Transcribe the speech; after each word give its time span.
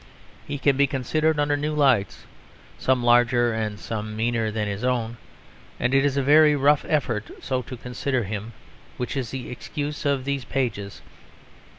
He 0.47 0.57
can 0.57 0.77
be 0.77 0.87
considered 0.87 1.39
under 1.39 1.55
new 1.55 1.75
lights, 1.75 2.25
some 2.79 3.03
larger 3.03 3.53
and 3.53 3.79
some 3.79 4.15
meaner 4.15 4.49
than 4.49 4.67
his 4.67 4.83
own; 4.83 5.17
and 5.79 5.93
it 5.93 6.03
is 6.03 6.17
a 6.17 6.23
very 6.23 6.55
rough 6.55 6.83
effort 6.89 7.29
so 7.39 7.61
to 7.61 7.77
consider 7.77 8.23
him 8.23 8.53
which 8.97 9.15
is 9.15 9.29
the 9.29 9.51
excuse 9.51 10.03
of 10.03 10.25
these 10.25 10.43
pages. 10.43 11.03